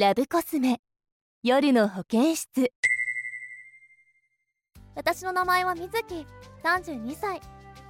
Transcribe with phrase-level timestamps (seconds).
[0.00, 0.80] ラブコスメ。
[1.42, 2.72] 夜の保健室。
[4.94, 6.26] 私の名前は水木
[6.64, 7.42] 32歳。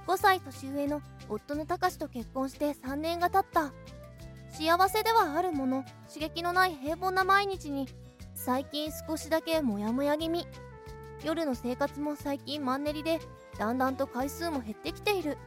[0.07, 3.71] 5歳年上の夫の隆と結婚して3年が経った。
[4.51, 5.85] 幸せではあるもの。
[6.13, 7.87] 刺激のない平凡な毎日に。
[8.35, 10.45] 最近少しだけモヤモヤ気味。
[11.23, 13.21] 夜の生活も最近マンネリで
[13.57, 15.37] だんだんと回数も減ってきている。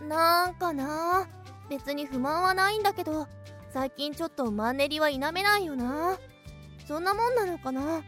[0.00, 1.28] なんかな
[1.68, 3.28] 別に不満はないんだけど。
[3.72, 6.18] 最近ちょっとマンネリは否めないよな。
[6.88, 8.02] そんなもんなのかな？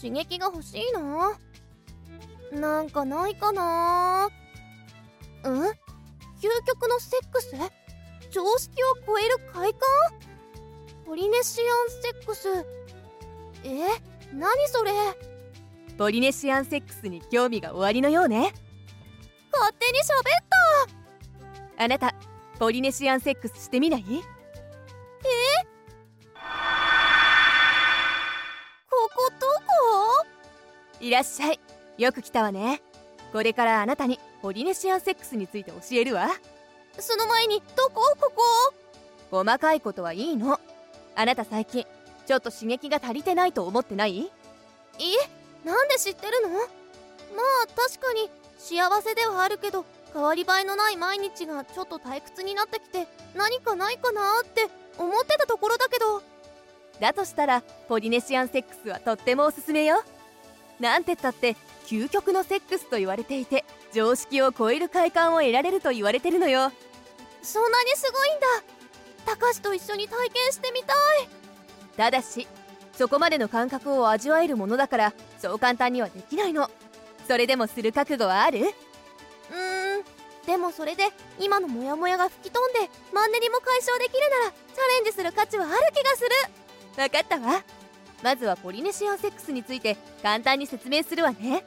[0.00, 1.38] 刺激が欲しいな
[2.52, 4.30] なんかないかな？
[5.44, 5.62] うん？
[5.64, 5.72] 究
[6.66, 7.54] 極のセックス？
[8.30, 9.80] 常識を超える快感？
[11.04, 12.48] ポリネシアンセックス？
[13.64, 13.86] え？
[14.32, 14.92] 何それ？
[15.98, 18.54] ポリネシアンセックスに興味がおありのようね。
[19.52, 21.84] 勝手に喋った。
[21.84, 22.14] あなた
[22.58, 24.04] ポリネシアンセックスしてみない？
[31.02, 31.58] いらっしゃい。
[31.98, 32.80] よく来たわね。
[33.32, 36.28] これからあなたにポリネシアンセックスについて教えるわ。
[36.96, 38.00] その前にどこ？
[38.20, 38.32] こ
[39.28, 39.42] こ？
[39.44, 40.60] 細かいことはいいの。
[41.16, 41.84] あなた最近
[42.24, 44.30] ちょっと刺激が足りてないと思ってない？
[45.00, 45.68] え。
[45.68, 46.50] なんで知ってるの？
[46.50, 46.66] まあ
[47.74, 56.22] 確かに幸せではあるけど変わり映えのない毎日がちょっと退屈になってきて何かないかなって思ってたところだけど。
[57.00, 60.04] だとしたらポリネシアンセックスはとってもおすすめよ
[60.80, 61.56] なんてったって
[61.86, 66.72] 究極のセックスと言われていて常識を超える快感を得られると言われてるのよ。
[67.42, 68.46] そんなにすごいんだ。
[69.26, 70.96] たかしと一緒に体験してみたい。
[71.96, 72.48] ただし
[72.92, 76.70] そこまでの感覚を味わえるものだからそう簡単にはできないの。
[77.28, 78.60] それでもする覚悟はある？
[78.60, 78.66] うー
[80.00, 80.04] ん。
[80.46, 81.04] でもそれで
[81.38, 86.28] 今のモヤモヤが吹き飛んでマンネリも解消できるならチャレンジする価値はある気がする。
[86.96, 87.62] 分かったわ
[88.22, 91.64] まずはポリネシアンセックスについて簡単に説明するわね。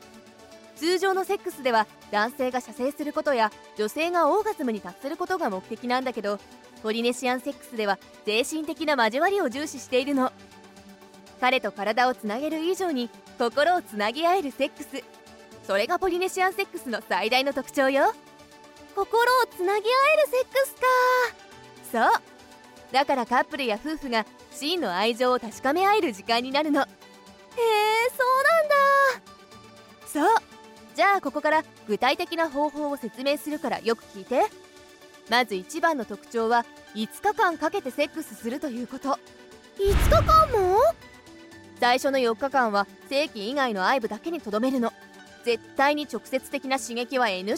[0.75, 6.37] 通常のセックスでは男性が射精することや女性がオーガズムに達することが目的なんだけど
[6.83, 10.31] ポリネシアンセックスでは精神的な交わりを重視しているの。
[11.41, 15.03] 彼と体をつなげる以上に心をつなぎ合えるセックス。
[15.67, 18.13] それがポリネシアンセックスの最大の特徴よ。
[18.95, 20.75] 心をつなぎ合えるセックス
[21.91, 22.11] か。
[22.11, 22.34] そう。
[22.95, 26.79] だからカップルや夫婦が真の愛情を確かめ合える時間になるの。
[26.79, 26.87] へえ
[28.09, 30.35] そうなんだ。
[30.37, 30.43] そう
[30.95, 34.43] じゃあここから具体的な方法を説明するからよく聞いて。
[35.29, 39.09] まず一番の特徴は5日間かけてセックスするということ。
[39.09, 39.19] 5
[39.77, 40.79] 日間も？
[41.81, 44.93] 最初の4日間は性器以外の愛部だけにとどめるの。
[45.43, 47.55] 絶対に直接的な刺激は NG ええー、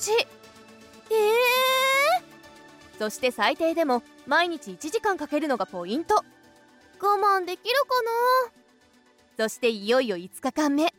[2.98, 6.16] そして最低でも毎日1時間かけるのがポイント。
[6.16, 8.02] 我慢できるか
[9.38, 9.46] な？
[9.46, 10.94] そしていよいよ5日間目。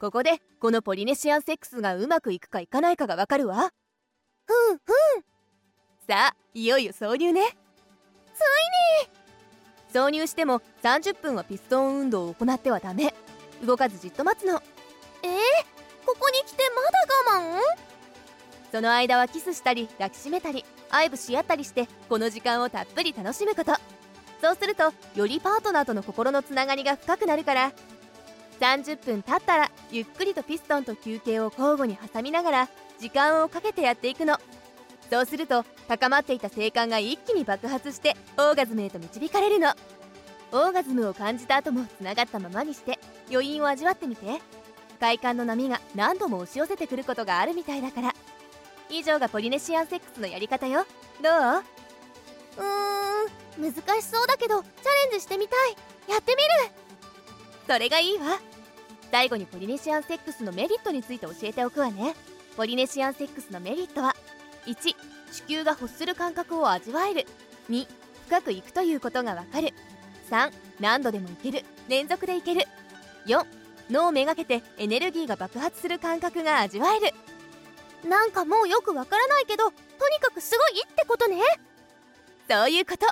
[0.00, 3.70] ここでこのポリネシアンセックスがうまくいくかいかないかがわかるわ。
[4.46, 5.22] ふんふん。
[6.08, 7.42] さあいよいよ挿入ね。
[8.34, 10.00] ついに。
[10.06, 13.14] 挿入しても30分はピストン運動を行ってはダメ。
[13.62, 14.62] 動かずじっと待つの。
[15.22, 15.30] えー、
[16.06, 16.82] ここに来てま
[17.36, 17.60] だ我慢？
[18.72, 23.72] その間はキスしたり抱きしめたり愛撫し合ったりしてこの時間をたっぷり楽しむこと。
[24.40, 27.72] そうするとよりパートナーとの心のつながりが深くなるから。
[28.60, 32.68] 30分経ったらゆっくりとピストンと休憩を交互に挟みながら
[33.00, 34.36] 時間をかけてやっていくの。
[35.10, 39.74] そうすると高まっていた性感が一気に爆発してオーガズムへと導かれるの。
[40.52, 42.98] オーガズムを感じた後もつながったままにして
[43.30, 44.40] 余韻を味わってみて。
[45.00, 48.14] 快感の波が何度も押し寄せてくることがあるみたいだから。
[48.92, 50.86] 以上がポリネシアンセックスのやり方よ。
[51.22, 51.32] どう？
[52.58, 54.72] うーん難しそうだけどチャ
[55.10, 55.76] レンジしてみたい。
[56.08, 56.74] やってみる。
[57.66, 58.38] それがいいわ。
[59.10, 62.14] 最後にポリネシアンセックスのメリットについて教えておくわね。
[62.56, 64.14] ポリネシアンセックスのメリットは
[64.66, 64.94] 1子
[65.48, 67.26] 宮が欲する感覚を味わえる。
[67.70, 67.86] 2
[68.26, 69.72] 深くいくということがわかる。
[70.30, 71.64] 3何度でもいける。
[71.88, 72.64] 連続でいける。
[73.26, 73.44] 4
[73.90, 77.12] 脳をめがけてエネルギーが爆発する感覚が味わえる
[78.04, 79.76] なんかもうよくわからないけどと
[80.08, 81.40] にかくすごいってことね。
[82.48, 83.06] そういうこと。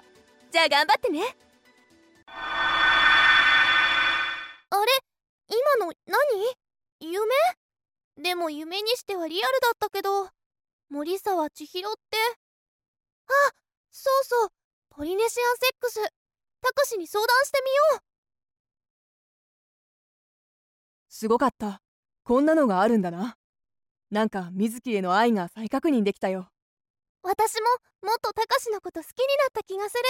[0.51, 1.37] じゃあ頑張ってね。
[2.27, 2.31] あ
[4.77, 4.83] れ？
[5.49, 6.17] 今の何？
[7.01, 7.21] 夢？
[8.17, 10.29] でも夢にしてはリアルだったけど
[10.91, 12.19] 森沢千尋って？
[13.29, 13.33] あ
[13.91, 14.49] そうそう。
[14.91, 16.03] ポリネシアンセックス。
[16.63, 18.03] たかしに相談してみよう。
[21.09, 21.81] すごかった。
[22.25, 23.39] こんなのがあるんだな。
[24.11, 26.49] なんか水木への愛が再確認できたよ。
[27.23, 27.69] 私も
[28.09, 30.03] もっとたかしのこと好きになった気がする。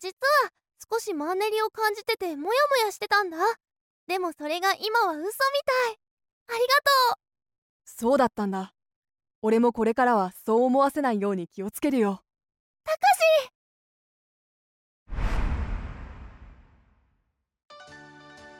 [0.00, 0.10] 実
[0.44, 0.50] は
[0.92, 3.38] 少しマンネリを感じててモヤモヤしてたんだ。
[4.06, 5.32] でもそれが今は嘘みた
[5.92, 5.98] い。
[6.48, 6.58] ありが
[7.08, 7.18] とう。
[7.84, 8.74] そうだったんだ。
[9.40, 12.22] 俺もこれからはそう思わせないように気をつけるよ。
[12.84, 13.52] たかし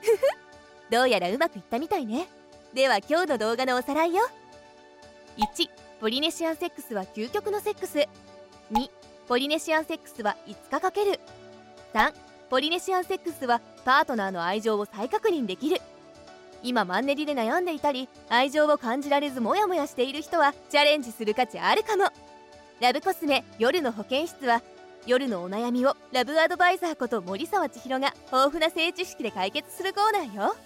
[0.01, 0.21] ふふ
[0.91, 2.29] どうやらうまくいったみたいね
[2.75, 4.23] では今日の動画のおさらいよ。
[5.37, 5.69] 1
[6.01, 7.99] ポリネシアンセックスは究極のセックス。
[7.99, 8.89] 2
[9.29, 11.21] ポリネシアンセックスは5日かける。
[11.93, 12.15] 3
[12.49, 15.83] ポリネシアンセックスはパートナーの愛情を再確認できる。
[16.63, 22.05] 今マンネリで悩んでいたり愛情を感じられずモヤモヤしている人はチャレンジする価値あるかも。
[22.81, 24.63] ラブコスメ夜の保健室は
[25.07, 30.57] 夜のお悩みをラブアドバイザーこと森沢千尋が豊富な性知識で解決するコーナーよ。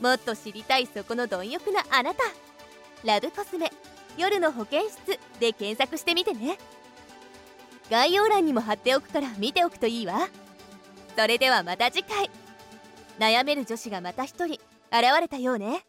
[0.00, 2.22] もっと知りたいそこの貪欲なあなた。
[3.04, 3.70] ラブコスメ
[4.16, 6.58] 夜の保健室で検索してみてね。
[7.90, 10.28] 概要欄にも貼っておくから見ておくといいわ。
[11.16, 12.30] それではまた次回。
[13.18, 14.54] 悩める女子がまた一人
[14.90, 15.84] 現れたようね。